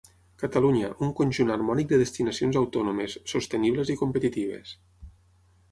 [0.43, 4.75] Catalunya, un conjunt harmònic de destinacions autònomes, sostenibles i competitives.